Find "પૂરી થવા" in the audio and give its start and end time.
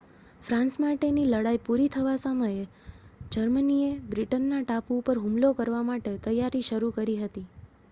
1.65-2.15